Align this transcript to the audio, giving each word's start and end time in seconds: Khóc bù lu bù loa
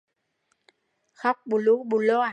Khóc 1.19 1.35
bù 1.49 1.57
lu 1.65 1.75
bù 1.89 1.97
loa 2.07 2.29